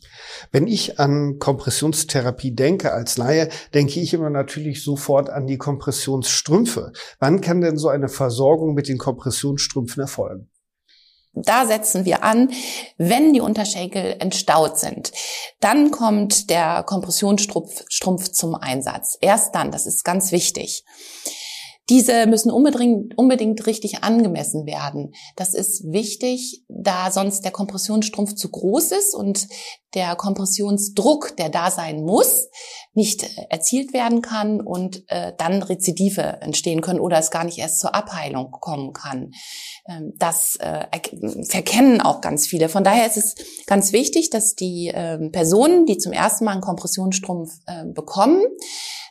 Wenn 0.51 0.65
ich 0.65 0.99
an 0.99 1.37
Kompressionstherapie 1.37 2.55
denke 2.55 2.93
als 2.93 3.17
Laie, 3.17 3.49
denke 3.75 3.99
ich 3.99 4.15
immer 4.15 4.31
natürlich 4.31 4.83
sofort 4.83 5.29
an 5.29 5.45
die 5.45 5.59
Kompressionsstrümpfe. 5.59 6.93
Wann 7.19 7.41
kann 7.41 7.61
denn 7.61 7.77
so 7.77 7.89
eine 7.89 8.09
Versorgung 8.09 8.73
mit 8.73 8.87
den 8.87 8.97
Kompressionsstrümpfen 8.97 10.01
erfolgen? 10.01 10.49
Da 11.33 11.65
setzen 11.65 12.03
wir 12.05 12.23
an, 12.23 12.51
wenn 12.97 13.33
die 13.33 13.39
Unterschenkel 13.39 14.17
entstaut 14.19 14.77
sind. 14.77 15.11
Dann 15.59 15.91
kommt 15.91 16.49
der 16.49 16.83
Kompressionsstrumpf 16.83 17.85
Strumpf 17.87 18.29
zum 18.29 18.55
Einsatz. 18.55 19.17
Erst 19.21 19.55
dann, 19.55 19.71
das 19.71 19.85
ist 19.85 20.03
ganz 20.03 20.31
wichtig. 20.31 20.83
Diese 21.91 22.25
müssen 22.25 22.51
unbedingt, 22.51 23.17
unbedingt 23.17 23.67
richtig 23.67 24.01
angemessen 24.01 24.65
werden. 24.65 25.13
Das 25.35 25.53
ist 25.53 25.83
wichtig, 25.91 26.63
da 26.69 27.11
sonst 27.11 27.41
der 27.41 27.51
Kompressionsstrumpf 27.51 28.33
zu 28.35 28.49
groß 28.49 28.93
ist 28.93 29.13
und 29.13 29.49
der 29.93 30.15
Kompressionsdruck, 30.15 31.35
der 31.35 31.49
da 31.49 31.69
sein 31.69 32.05
muss, 32.05 32.47
nicht 32.93 33.27
erzielt 33.49 33.91
werden 33.93 34.21
kann 34.21 34.61
und 34.61 35.03
äh, 35.07 35.33
dann 35.37 35.63
Rezidive 35.63 36.21
entstehen 36.41 36.79
können 36.79 37.01
oder 37.01 37.17
es 37.17 37.29
gar 37.29 37.43
nicht 37.43 37.57
erst 37.57 37.81
zur 37.81 37.93
Abheilung 37.93 38.51
kommen 38.51 38.93
kann. 38.93 39.31
Ähm, 39.85 40.13
das 40.17 40.55
äh, 40.61 40.85
verkennen 41.43 41.99
auch 41.99 42.21
ganz 42.21 42.47
viele. 42.47 42.69
Von 42.69 42.85
daher 42.85 43.05
ist 43.05 43.17
es 43.17 43.35
ganz 43.65 43.91
wichtig, 43.91 44.29
dass 44.29 44.55
die 44.55 44.87
äh, 44.87 45.17
Personen, 45.29 45.85
die 45.85 45.97
zum 45.97 46.13
ersten 46.13 46.45
Mal 46.45 46.53
einen 46.53 46.61
Kompressionsstrumpf 46.61 47.51
äh, 47.65 47.83
bekommen, 47.85 48.41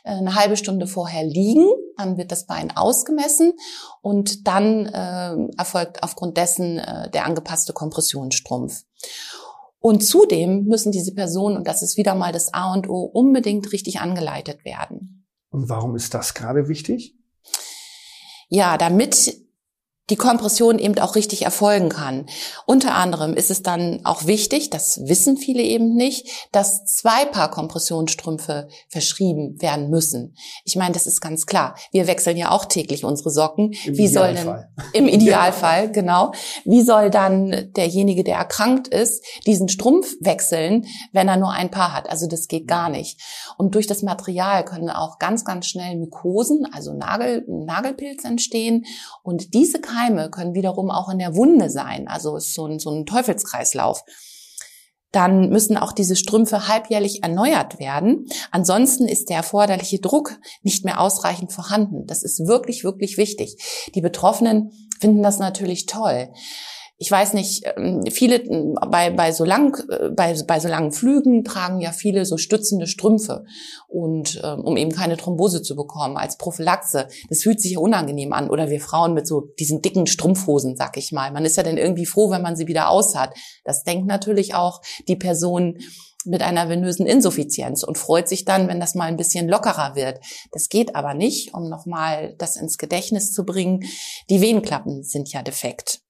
eine 0.03 0.35
halbe 0.35 0.57
Stunde 0.57 0.87
vorher 0.87 1.23
liegen, 1.23 1.67
dann 1.97 2.17
wird 2.17 2.31
das 2.31 2.45
Bein 2.45 2.75
ausgemessen 2.75 3.53
und 4.01 4.47
dann 4.47 4.87
äh, 4.87 5.53
erfolgt 5.57 6.03
aufgrund 6.03 6.37
dessen 6.37 6.79
äh, 6.79 7.09
der 7.11 7.25
angepasste 7.25 7.73
Kompressionsstrumpf. 7.73 8.83
Und 9.79 10.01
zudem 10.01 10.65
müssen 10.65 10.91
diese 10.91 11.13
Personen, 11.13 11.57
und 11.57 11.67
das 11.67 11.81
ist 11.81 11.97
wieder 11.97 12.13
mal 12.13 12.31
das 12.31 12.53
A 12.53 12.73
und 12.73 12.87
O, 12.87 13.01
unbedingt 13.01 13.71
richtig 13.71 13.99
angeleitet 13.99 14.63
werden. 14.63 15.25
Und 15.49 15.69
warum 15.69 15.95
ist 15.95 16.13
das 16.13 16.33
gerade 16.33 16.67
wichtig? 16.67 17.15
Ja, 18.47 18.77
damit 18.77 19.35
die 20.11 20.17
Kompression 20.17 20.77
eben 20.77 20.99
auch 20.99 21.15
richtig 21.15 21.43
erfolgen 21.43 21.89
kann. 21.89 22.25
Unter 22.65 22.95
anderem 22.95 23.33
ist 23.33 23.49
es 23.49 23.63
dann 23.63 24.01
auch 24.03 24.27
wichtig, 24.27 24.69
das 24.69 24.99
wissen 25.05 25.37
viele 25.37 25.63
eben 25.63 25.95
nicht, 25.95 26.27
dass 26.51 26.85
zwei 26.85 27.25
Paar 27.25 27.49
Kompressionsstrümpfe 27.49 28.67
verschrieben 28.89 29.61
werden 29.61 29.89
müssen. 29.89 30.35
Ich 30.65 30.75
meine, 30.75 30.93
das 30.93 31.07
ist 31.07 31.21
ganz 31.21 31.45
klar. 31.45 31.75
Wir 31.91 32.07
wechseln 32.07 32.35
ja 32.35 32.51
auch 32.51 32.65
täglich 32.65 33.05
unsere 33.05 33.31
Socken. 33.31 33.73
Im 33.85 33.97
Wie 33.97 34.07
soll 34.07 34.33
denn 34.33 34.65
im 34.93 35.07
Idealfall, 35.21 35.89
genau, 35.91 36.33
wie 36.65 36.81
soll 36.81 37.09
dann 37.09 37.71
derjenige, 37.75 38.25
der 38.25 38.35
erkrankt 38.35 38.89
ist, 38.89 39.23
diesen 39.45 39.69
Strumpf 39.69 40.13
wechseln, 40.19 40.85
wenn 41.13 41.29
er 41.29 41.37
nur 41.37 41.51
ein 41.51 41.71
Paar 41.71 41.93
hat? 41.93 42.09
Also 42.09 42.27
das 42.27 42.49
geht 42.49 42.67
gar 42.67 42.89
nicht. 42.89 43.19
Und 43.57 43.75
durch 43.75 43.87
das 43.87 44.03
Material 44.03 44.65
können 44.65 44.89
auch 44.89 45.19
ganz 45.19 45.45
ganz 45.45 45.67
schnell 45.67 45.95
Mykosen, 45.95 46.67
also 46.73 46.93
Nagel, 46.93 47.45
Nagelpilz 47.47 48.25
entstehen 48.25 48.85
und 49.23 49.53
diese 49.53 49.79
Keime 50.01 50.29
können 50.29 50.53
wiederum 50.53 50.89
auch 50.89 51.09
in 51.09 51.19
der 51.19 51.35
Wunde 51.35 51.69
sein. 51.69 52.07
Also 52.07 52.35
ist 52.35 52.53
so 52.53 52.65
ein, 52.65 52.79
so 52.79 52.91
ein 52.91 53.05
Teufelskreislauf. 53.05 54.03
Dann 55.11 55.49
müssen 55.49 55.75
auch 55.77 55.91
diese 55.91 56.15
Strümpfe 56.15 56.69
halbjährlich 56.69 57.21
erneuert 57.21 57.79
werden. 57.79 58.27
Ansonsten 58.49 59.07
ist 59.07 59.29
der 59.29 59.37
erforderliche 59.37 59.99
Druck 59.99 60.39
nicht 60.63 60.85
mehr 60.85 61.01
ausreichend 61.01 61.51
vorhanden. 61.51 62.07
Das 62.07 62.23
ist 62.23 62.47
wirklich, 62.47 62.83
wirklich 62.83 63.17
wichtig. 63.17 63.57
Die 63.93 64.01
Betroffenen 64.01 64.71
finden 64.99 65.21
das 65.21 65.37
natürlich 65.37 65.85
toll 65.85 66.29
ich 67.01 67.09
weiß 67.09 67.33
nicht, 67.33 67.63
ähm, 67.77 68.03
viele 68.11 68.43
bei, 68.87 69.09
bei 69.09 69.31
so 69.31 69.43
lang, 69.43 69.75
äh, 69.89 70.09
bei, 70.11 70.35
bei 70.45 70.59
so 70.59 70.67
langen 70.67 70.91
Flügen 70.91 71.43
tragen 71.43 71.81
ja 71.81 71.93
viele 71.93 72.25
so 72.25 72.37
stützende 72.37 72.85
Strümpfe 72.85 73.43
und 73.87 74.39
ähm, 74.43 74.59
um 74.59 74.77
eben 74.77 74.91
keine 74.91 75.17
Thrombose 75.17 75.63
zu 75.63 75.75
bekommen 75.75 76.15
als 76.15 76.37
Prophylaxe. 76.37 77.07
Das 77.27 77.41
fühlt 77.41 77.59
sich 77.59 77.71
ja 77.71 77.79
unangenehm 77.79 78.33
an 78.33 78.51
oder 78.51 78.69
wir 78.69 78.79
Frauen 78.79 79.15
mit 79.15 79.25
so 79.25 79.41
diesen 79.57 79.81
dicken 79.81 80.05
Strumpfhosen, 80.05 80.75
sag 80.75 80.95
ich 80.95 81.11
mal. 81.11 81.31
Man 81.31 81.43
ist 81.43 81.57
ja 81.57 81.63
dann 81.63 81.77
irgendwie 81.77 82.05
froh, 82.05 82.29
wenn 82.29 82.43
man 82.43 82.55
sie 82.55 82.67
wieder 82.67 82.91
aus 82.91 83.15
hat. 83.15 83.33
Das 83.63 83.81
denkt 83.81 84.05
natürlich 84.05 84.53
auch 84.53 84.79
die 85.07 85.15
Person 85.15 85.79
mit 86.23 86.43
einer 86.43 86.69
venösen 86.69 87.07
Insuffizienz 87.07 87.81
und 87.81 87.97
freut 87.97 88.29
sich 88.29 88.45
dann, 88.45 88.67
wenn 88.67 88.79
das 88.79 88.93
mal 88.93 89.05
ein 89.05 89.17
bisschen 89.17 89.49
lockerer 89.49 89.95
wird. 89.95 90.19
Das 90.51 90.69
geht 90.69 90.95
aber 90.95 91.15
nicht, 91.15 91.55
um 91.55 91.67
nochmal 91.67 92.35
das 92.37 92.57
ins 92.57 92.77
Gedächtnis 92.77 93.33
zu 93.33 93.43
bringen. 93.43 93.85
Die 94.29 94.39
Venenklappen 94.39 95.01
sind 95.01 95.33
ja 95.33 95.41
defekt. 95.41 96.01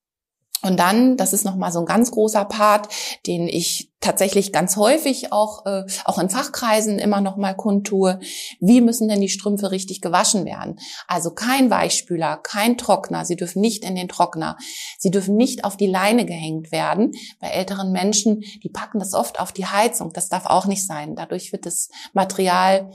Und 0.62 0.78
dann, 0.78 1.16
das 1.16 1.32
ist 1.32 1.44
nochmal 1.44 1.72
so 1.72 1.80
ein 1.80 1.86
ganz 1.86 2.10
großer 2.12 2.44
Part, 2.44 2.88
den 3.26 3.48
ich 3.48 3.90
tatsächlich 4.00 4.52
ganz 4.52 4.76
häufig 4.76 5.32
auch, 5.32 5.66
äh, 5.66 5.84
auch 6.04 6.18
in 6.18 6.28
Fachkreisen 6.28 6.98
immer 6.98 7.20
nochmal 7.20 7.56
kundtue. 7.56 8.20
Wie 8.60 8.80
müssen 8.80 9.08
denn 9.08 9.20
die 9.20 9.28
Strümpfe 9.28 9.70
richtig 9.70 10.00
gewaschen 10.00 10.44
werden? 10.44 10.78
Also 11.08 11.30
kein 11.30 11.70
Weichspüler, 11.70 12.36
kein 12.36 12.76
Trockner. 12.76 13.24
Sie 13.24 13.36
dürfen 13.36 13.60
nicht 13.60 13.84
in 13.84 13.94
den 13.94 14.08
Trockner. 14.08 14.56
Sie 14.98 15.10
dürfen 15.10 15.36
nicht 15.36 15.64
auf 15.64 15.76
die 15.76 15.86
Leine 15.86 16.26
gehängt 16.26 16.72
werden. 16.72 17.12
Bei 17.40 17.48
älteren 17.48 17.92
Menschen, 17.92 18.40
die 18.62 18.70
packen 18.70 18.98
das 18.98 19.14
oft 19.14 19.40
auf 19.40 19.52
die 19.52 19.66
Heizung. 19.66 20.12
Das 20.12 20.28
darf 20.28 20.46
auch 20.46 20.66
nicht 20.66 20.86
sein. 20.86 21.16
Dadurch 21.16 21.52
wird 21.52 21.66
das 21.66 21.88
Material 22.12 22.90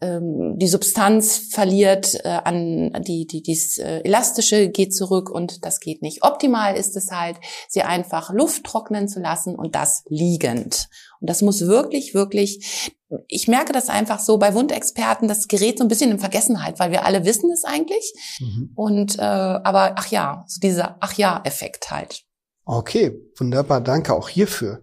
ähm, 0.00 0.54
die 0.58 0.68
Substanz 0.68 1.48
verliert 1.50 2.14
äh, 2.24 2.28
an 2.28 2.92
die, 3.06 3.26
die, 3.26 3.42
dies 3.42 3.78
äh, 3.78 4.00
Elastische 4.00 4.68
geht 4.68 4.94
zurück 4.94 5.30
und 5.30 5.64
das 5.64 5.80
geht 5.80 6.02
nicht. 6.02 6.22
Optimal 6.22 6.76
ist 6.76 6.96
es 6.96 7.10
halt, 7.10 7.36
sie 7.68 7.82
einfach 7.82 8.32
Luft 8.32 8.64
trocknen 8.64 9.08
zu 9.08 9.20
lassen 9.20 9.54
und 9.54 9.74
das 9.74 10.02
liegend. 10.08 10.88
Und 11.20 11.28
das 11.28 11.42
muss 11.42 11.60
wirklich, 11.66 12.14
wirklich, 12.14 12.94
ich 13.28 13.48
merke 13.48 13.72
das 13.72 13.88
einfach 13.88 14.20
so 14.20 14.38
bei 14.38 14.54
Wundexperten, 14.54 15.28
das 15.28 15.48
gerät 15.48 15.78
so 15.78 15.84
ein 15.84 15.88
bisschen 15.88 16.10
in 16.10 16.18
Vergessenheit, 16.18 16.78
weil 16.78 16.90
wir 16.90 17.04
alle 17.04 17.24
wissen 17.24 17.50
es 17.50 17.64
eigentlich. 17.64 18.12
Mhm. 18.40 18.72
Und 18.74 19.18
äh, 19.18 19.22
aber 19.22 19.94
ach 19.96 20.06
ja, 20.06 20.44
so 20.46 20.60
dieser 20.60 20.96
ach 21.00 21.12
ja 21.14 21.40
Effekt 21.44 21.90
halt. 21.90 22.22
Okay, 22.64 23.20
wunderbar, 23.36 23.80
danke 23.80 24.14
auch 24.14 24.28
hierfür. 24.28 24.82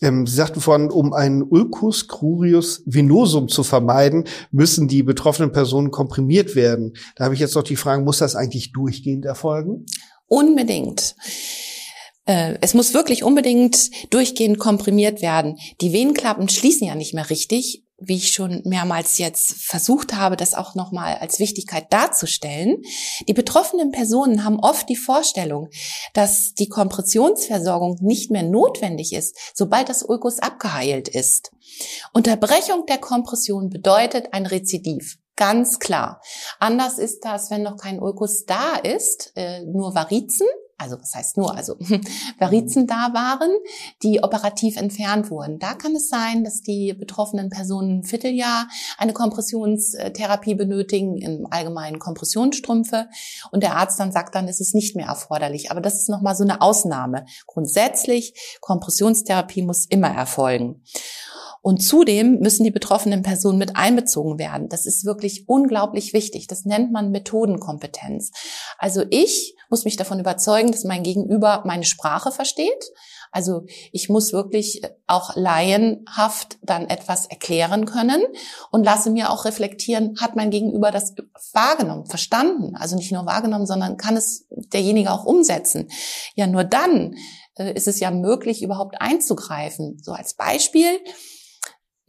Ähm, 0.00 0.26
Sie 0.26 0.34
sagten 0.34 0.60
vorhin, 0.60 0.90
um 0.90 1.12
einen 1.12 1.42
Ulcus 1.42 2.08
crurius 2.08 2.82
venosum 2.86 3.48
zu 3.48 3.62
vermeiden, 3.62 4.24
müssen 4.50 4.88
die 4.88 5.02
betroffenen 5.02 5.52
Personen 5.52 5.90
komprimiert 5.90 6.54
werden. 6.54 6.94
Da 7.16 7.24
habe 7.24 7.34
ich 7.34 7.40
jetzt 7.40 7.54
noch 7.54 7.62
die 7.62 7.76
Frage, 7.76 8.02
muss 8.02 8.18
das 8.18 8.36
eigentlich 8.36 8.72
durchgehend 8.72 9.24
erfolgen? 9.24 9.86
Unbedingt. 10.26 11.16
Äh, 12.24 12.56
es 12.60 12.74
muss 12.74 12.94
wirklich 12.94 13.24
unbedingt 13.24 13.90
durchgehend 14.12 14.58
komprimiert 14.58 15.22
werden. 15.22 15.56
Die 15.80 15.92
Venenklappen 15.92 16.48
schließen 16.48 16.86
ja 16.86 16.94
nicht 16.94 17.14
mehr 17.14 17.28
richtig 17.28 17.84
wie 18.00 18.16
ich 18.16 18.30
schon 18.30 18.62
mehrmals 18.64 19.18
jetzt 19.18 19.52
versucht 19.62 20.14
habe, 20.14 20.36
das 20.36 20.54
auch 20.54 20.74
nochmal 20.74 21.16
als 21.18 21.38
Wichtigkeit 21.38 21.92
darzustellen. 21.92 22.82
Die 23.28 23.34
betroffenen 23.34 23.92
Personen 23.92 24.44
haben 24.44 24.58
oft 24.58 24.88
die 24.88 24.96
Vorstellung, 24.96 25.68
dass 26.14 26.54
die 26.54 26.68
Kompressionsversorgung 26.68 27.98
nicht 28.00 28.30
mehr 28.30 28.42
notwendig 28.42 29.12
ist, 29.12 29.36
sobald 29.54 29.88
das 29.88 30.02
Ulkus 30.02 30.38
abgeheilt 30.38 31.08
ist. 31.08 31.52
Unterbrechung 32.12 32.86
der 32.86 32.98
Kompression 32.98 33.68
bedeutet 33.68 34.32
ein 34.32 34.46
Rezidiv. 34.46 35.18
Ganz 35.36 35.78
klar. 35.78 36.20
Anders 36.58 36.98
ist 36.98 37.24
das, 37.24 37.50
wenn 37.50 37.62
noch 37.62 37.76
kein 37.76 38.00
Ulkus 38.00 38.44
da 38.44 38.76
ist, 38.76 39.32
äh, 39.36 39.64
nur 39.64 39.94
Varizen 39.94 40.46
also 40.80 41.00
was 41.00 41.14
heißt 41.14 41.36
nur, 41.36 41.54
also 41.54 41.76
Varizen 42.38 42.86
da 42.86 43.12
waren, 43.12 43.50
die 44.02 44.22
operativ 44.22 44.76
entfernt 44.76 45.30
wurden. 45.30 45.58
Da 45.58 45.74
kann 45.74 45.94
es 45.94 46.08
sein, 46.08 46.42
dass 46.42 46.62
die 46.62 46.94
betroffenen 46.94 47.50
Personen 47.50 48.00
ein 48.00 48.04
Vierteljahr 48.04 48.68
eine 48.96 49.12
Kompressionstherapie 49.12 50.54
benötigen, 50.54 51.18
im 51.18 51.46
Allgemeinen 51.50 51.98
Kompressionsstrümpfe. 51.98 53.08
Und 53.50 53.62
der 53.62 53.76
Arzt 53.76 54.00
dann 54.00 54.12
sagt, 54.12 54.34
dann 54.34 54.48
ist 54.48 54.60
es 54.60 54.72
nicht 54.74 54.96
mehr 54.96 55.06
erforderlich. 55.06 55.70
Aber 55.70 55.80
das 55.80 55.94
ist 55.94 56.08
nochmal 56.08 56.34
so 56.34 56.44
eine 56.44 56.62
Ausnahme. 56.62 57.26
Grundsätzlich, 57.46 58.58
Kompressionstherapie 58.60 59.62
muss 59.62 59.86
immer 59.86 60.08
erfolgen. 60.08 60.82
Und 61.62 61.82
zudem 61.82 62.38
müssen 62.38 62.64
die 62.64 62.70
betroffenen 62.70 63.22
Personen 63.22 63.58
mit 63.58 63.76
einbezogen 63.76 64.38
werden. 64.38 64.68
Das 64.68 64.86
ist 64.86 65.04
wirklich 65.04 65.48
unglaublich 65.48 66.12
wichtig. 66.14 66.46
Das 66.46 66.64
nennt 66.64 66.90
man 66.90 67.10
Methodenkompetenz. 67.10 68.30
Also 68.78 69.04
ich 69.10 69.56
muss 69.68 69.84
mich 69.84 69.96
davon 69.96 70.18
überzeugen, 70.18 70.72
dass 70.72 70.84
mein 70.84 71.02
Gegenüber 71.02 71.62
meine 71.66 71.84
Sprache 71.84 72.32
versteht. 72.32 72.90
Also 73.30 73.64
ich 73.92 74.08
muss 74.08 74.32
wirklich 74.32 74.82
auch 75.06 75.36
laienhaft 75.36 76.58
dann 76.62 76.88
etwas 76.88 77.26
erklären 77.26 77.84
können 77.84 78.22
und 78.72 78.82
lasse 78.82 79.10
mir 79.10 79.30
auch 79.30 79.44
reflektieren, 79.44 80.16
hat 80.20 80.34
mein 80.34 80.50
Gegenüber 80.50 80.90
das 80.90 81.14
wahrgenommen, 81.52 82.06
verstanden? 82.06 82.74
Also 82.74 82.96
nicht 82.96 83.12
nur 83.12 83.26
wahrgenommen, 83.26 83.66
sondern 83.66 83.96
kann 83.96 84.16
es 84.16 84.46
derjenige 84.72 85.12
auch 85.12 85.24
umsetzen? 85.24 85.88
Ja, 86.34 86.48
nur 86.48 86.64
dann 86.64 87.14
äh, 87.56 87.72
ist 87.72 87.86
es 87.86 88.00
ja 88.00 88.10
möglich, 88.10 88.62
überhaupt 88.62 89.00
einzugreifen. 89.00 89.98
So 90.02 90.12
als 90.12 90.34
Beispiel, 90.34 90.98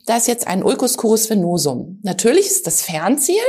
da 0.05 0.17
ist 0.17 0.27
jetzt 0.27 0.48
ein 0.48 0.63
Ulcus 0.63 0.98
curus 0.98 1.29
venosum. 1.29 2.00
Natürlich 2.03 2.48
ist 2.48 2.67
das 2.67 2.81
Fernziel, 2.81 3.41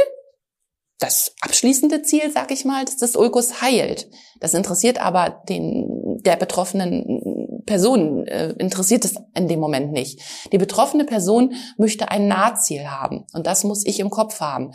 das 0.98 1.34
abschließende 1.40 2.02
Ziel, 2.02 2.30
sag 2.32 2.50
ich 2.52 2.64
mal, 2.64 2.84
dass 2.84 2.96
das 2.96 3.16
Ulcus 3.16 3.60
heilt. 3.60 4.08
Das 4.40 4.54
interessiert 4.54 5.00
aber 5.00 5.42
den 5.48 6.20
der 6.24 6.36
betroffenen 6.36 7.62
Person 7.66 8.26
äh, 8.26 8.50
interessiert 8.58 9.04
es 9.04 9.16
in 9.34 9.48
dem 9.48 9.60
Moment 9.60 9.92
nicht. 9.92 10.20
Die 10.52 10.58
betroffene 10.58 11.04
Person 11.04 11.54
möchte 11.76 12.10
ein 12.10 12.28
Nahziel 12.28 12.86
haben 12.86 13.24
und 13.32 13.46
das 13.46 13.64
muss 13.64 13.84
ich 13.84 13.98
im 14.00 14.10
Kopf 14.10 14.40
haben 14.40 14.72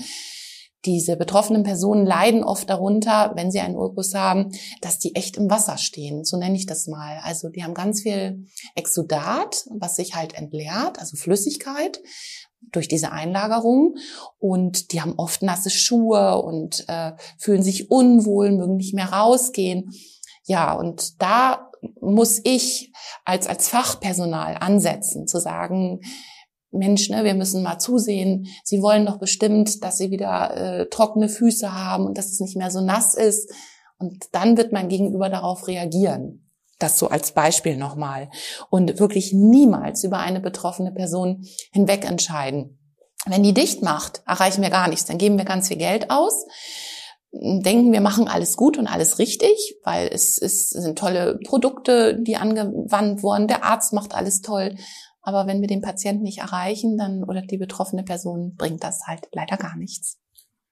diese 0.85 1.17
betroffenen 1.17 1.63
Personen 1.63 2.05
leiden 2.05 2.43
oft 2.43 2.69
darunter, 2.69 3.31
wenn 3.35 3.51
sie 3.51 3.59
einen 3.59 3.75
Ulkus 3.75 4.13
haben, 4.13 4.51
dass 4.81 4.99
die 4.99 5.15
echt 5.15 5.37
im 5.37 5.49
Wasser 5.49 5.77
stehen. 5.77 6.23
So 6.23 6.37
nenne 6.37 6.55
ich 6.55 6.65
das 6.65 6.87
mal. 6.87 7.19
Also 7.23 7.49
die 7.49 7.63
haben 7.63 7.73
ganz 7.73 8.01
viel 8.01 8.45
Exudat, 8.75 9.65
was 9.79 9.95
sich 9.95 10.15
halt 10.15 10.35
entleert, 10.35 10.99
also 10.99 11.17
Flüssigkeit 11.17 12.01
durch 12.71 12.87
diese 12.87 13.11
Einlagerung 13.11 13.95
und 14.39 14.91
die 14.91 15.01
haben 15.01 15.13
oft 15.17 15.41
nasse 15.41 15.69
Schuhe 15.69 16.41
und 16.41 16.85
äh, 16.87 17.13
fühlen 17.37 17.63
sich 17.63 17.91
unwohl, 17.91 18.51
mögen 18.51 18.77
nicht 18.77 18.93
mehr 18.93 19.13
rausgehen. 19.13 19.91
Ja, 20.45 20.73
und 20.73 21.21
da 21.21 21.71
muss 22.01 22.41
ich 22.43 22.91
als, 23.25 23.47
als 23.47 23.69
Fachpersonal 23.69 24.57
ansetzen, 24.59 25.27
zu 25.27 25.39
sagen, 25.39 26.01
Mensch, 26.71 27.09
ne, 27.09 27.23
wir 27.23 27.33
müssen 27.33 27.63
mal 27.63 27.79
zusehen. 27.79 28.47
Sie 28.63 28.81
wollen 28.81 29.05
doch 29.05 29.17
bestimmt, 29.17 29.83
dass 29.83 29.97
sie 29.97 30.11
wieder 30.11 30.55
äh, 30.55 30.89
trockene 30.89 31.29
Füße 31.29 31.73
haben 31.73 32.05
und 32.05 32.17
dass 32.17 32.31
es 32.31 32.39
nicht 32.39 32.57
mehr 32.57 32.71
so 32.71 32.81
nass 32.81 33.13
ist. 33.13 33.51
Und 33.97 34.25
dann 34.31 34.57
wird 34.57 34.71
mein 34.71 34.89
Gegenüber 34.89 35.29
darauf 35.29 35.67
reagieren. 35.67 36.49
Das 36.79 36.99
so 36.99 37.07
als 37.07 37.31
Beispiel 37.31 37.77
nochmal. 37.77 38.29
Und 38.69 38.99
wirklich 38.99 39.33
niemals 39.33 40.03
über 40.03 40.19
eine 40.19 40.39
betroffene 40.39 40.91
Person 40.91 41.43
hinweg 41.71 42.07
entscheiden. 42.07 42.77
Wenn 43.25 43.43
die 43.43 43.53
dicht 43.53 43.81
macht, 43.81 44.21
erreichen 44.27 44.61
wir 44.61 44.69
gar 44.69 44.87
nichts. 44.87 45.05
Dann 45.05 45.17
geben 45.17 45.37
wir 45.37 45.45
ganz 45.45 45.69
viel 45.69 45.77
Geld 45.77 46.11
aus 46.11 46.45
denken, 47.31 47.91
wir 47.91 48.01
machen 48.01 48.27
alles 48.27 48.55
gut 48.55 48.77
und 48.77 48.87
alles 48.87 49.19
richtig, 49.19 49.75
weil 49.83 50.09
es, 50.11 50.37
es 50.41 50.69
sind 50.69 50.97
tolle 50.97 51.39
Produkte, 51.45 52.17
die 52.19 52.37
angewandt 52.37 53.23
wurden. 53.23 53.47
Der 53.47 53.63
Arzt 53.63 53.93
macht 53.93 54.15
alles 54.15 54.41
toll. 54.41 54.75
Aber 55.27 55.45
wenn 55.45 55.59
wir 55.59 55.67
den 55.67 55.81
Patienten 55.81 56.23
nicht 56.23 56.37
erreichen, 56.37 56.97
dann 56.97 57.25
oder 57.25 57.41
die 57.41 57.57
betroffene 57.57 58.03
Person 58.03 58.55
bringt 58.55 58.81
das 58.81 59.07
halt 59.07 59.27
leider 59.33 59.57
gar 59.57 59.75
nichts. 59.75 60.19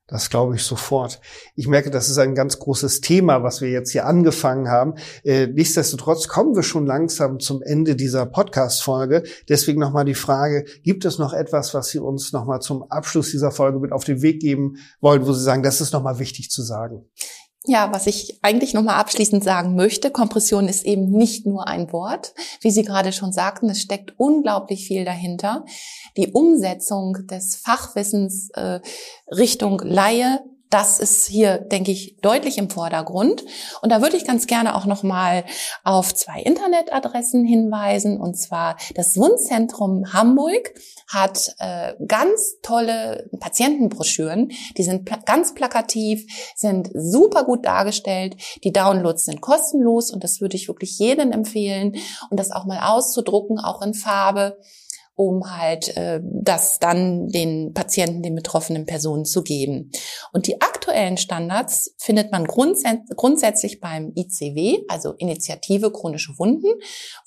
Das 0.07 0.29
glaube 0.29 0.55
ich 0.55 0.63
sofort. 0.63 1.19
Ich 1.57 1.67
merke, 1.67 1.91
das 1.91 2.07
ist 2.07 2.19
ein 2.19 2.35
ganz 2.35 2.57
großes 2.59 3.01
Thema, 3.01 3.43
was 3.43 3.59
wir 3.59 3.69
jetzt 3.69 3.91
hier 3.91 4.05
angefangen 4.05 4.69
haben. 4.69 4.93
Äh, 5.25 5.47
nichtsdestotrotz 5.47 6.29
kommen 6.29 6.55
wir 6.55 6.63
schon 6.63 6.85
langsam 6.85 7.41
zum 7.41 7.61
Ende 7.63 7.97
dieser 7.97 8.25
Podcast-Folge. 8.27 9.23
Deswegen 9.49 9.81
nochmal 9.81 10.05
die 10.05 10.15
Frage, 10.15 10.63
gibt 10.83 11.03
es 11.03 11.19
noch 11.19 11.33
etwas, 11.33 11.73
was 11.73 11.89
Sie 11.89 11.99
uns 11.99 12.31
nochmal 12.31 12.61
zum 12.61 12.89
Abschluss 12.89 13.31
dieser 13.31 13.51
Folge 13.51 13.79
mit 13.79 13.91
auf 13.91 14.05
den 14.05 14.21
Weg 14.21 14.39
geben 14.39 14.77
wollen, 15.01 15.27
wo 15.27 15.33
Sie 15.33 15.43
sagen, 15.43 15.63
das 15.63 15.81
ist 15.81 15.91
nochmal 15.91 16.17
wichtig 16.19 16.49
zu 16.49 16.61
sagen? 16.61 17.09
Ja, 17.67 17.91
was 17.91 18.05
ich 18.05 18.39
eigentlich 18.43 18.73
nochmal 18.73 18.99
abschließend 18.99 19.43
sagen 19.43 19.75
möchte, 19.75 20.11
Kompression 20.11 20.67
ist 20.67 20.85
eben 20.85 21.09
nicht 21.09 21.47
nur 21.47 21.67
ein 21.67 21.91
Wort. 21.91 22.33
Wie 22.61 22.69
Sie 22.69 22.83
gerade 22.83 23.11
schon 23.11 23.33
sagten, 23.33 23.69
es 23.69 23.81
steckt 23.81 24.13
unglaublich 24.17 24.85
viel 24.85 25.03
dahinter. 25.03 25.65
Die 26.15 26.31
Umsetzung 26.31 27.25
des 27.27 27.55
Fachwissens 27.55 28.49
äh, 28.53 28.81
Richtung 29.31 29.79
Laie 29.79 30.43
das 30.69 30.99
ist 30.99 31.27
hier, 31.27 31.59
denke 31.59 31.91
ich, 31.91 32.17
deutlich 32.21 32.57
im 32.57 32.69
Vordergrund. 32.69 33.43
Und 33.81 33.91
da 33.91 34.01
würde 34.01 34.17
ich 34.17 34.25
ganz 34.25 34.47
gerne 34.47 34.75
auch 34.75 34.85
nochmal 34.85 35.45
auf 35.83 36.13
zwei 36.13 36.41
Internetadressen 36.41 37.45
hinweisen. 37.45 38.19
Und 38.19 38.35
zwar 38.35 38.77
das 38.95 39.15
Wundzentrum 39.15 40.13
Hamburg 40.13 40.73
hat 41.07 41.55
äh, 41.59 41.93
ganz 42.07 42.57
tolle 42.61 43.29
Patientenbroschüren. 43.39 44.51
Die 44.77 44.83
sind 44.83 45.05
pla 45.05 45.17
ganz 45.25 45.53
plakativ, 45.53 46.25
sind 46.55 46.89
super 46.93 47.45
gut 47.45 47.65
dargestellt. 47.65 48.35
Die 48.63 48.73
Downloads 48.73 49.25
sind 49.25 49.41
kostenlos 49.41 50.11
und 50.11 50.23
das 50.23 50.41
würde 50.41 50.55
ich 50.55 50.67
wirklich 50.67 50.97
jedem 50.99 51.31
empfehlen. 51.31 51.95
Und 52.29 52.39
das 52.39 52.51
auch 52.51 52.65
mal 52.65 52.79
auszudrucken, 52.79 53.59
auch 53.59 53.81
in 53.81 53.93
Farbe 53.93 54.57
um 55.15 55.49
halt 55.49 55.95
äh, 55.95 56.19
das 56.23 56.79
dann 56.79 57.29
den 57.29 57.73
Patienten, 57.73 58.21
den 58.21 58.35
betroffenen 58.35 58.85
Personen 58.85 59.25
zu 59.25 59.43
geben. 59.43 59.91
Und 60.33 60.47
die 60.47 60.61
aktuellen 60.61 61.17
Standards 61.17 61.95
findet 61.97 62.31
man 62.31 62.45
grundsätzlich 62.45 63.79
beim 63.79 64.11
ICW, 64.15 64.83
also 64.89 65.13
Initiative 65.13 65.91
chronische 65.91 66.37
Wunden, 66.37 66.67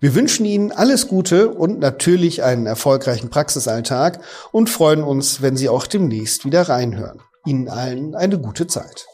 Wir 0.02 0.16
wünschen 0.16 0.48
Ihnen 0.48 0.72
alles 0.72 1.08
Gute 1.08 1.50
und 1.50 1.78
natürlich 1.78 2.42
einen 2.42 2.66
erfolgreichen 2.66 3.30
Praxisalltag 3.30 4.20
und 4.52 4.68
freuen 4.68 5.04
uns, 5.04 5.44
wenn 5.44 5.56
Sie 5.56 5.70
auch 5.70 5.86
demnächst 5.86 6.44
wieder 6.44 6.64
reinhören. 6.64 7.22
Ihnen 7.46 7.70
allen 7.70 8.16
eine 8.16 8.40
gute 8.40 8.66
Zeit. 8.66 9.06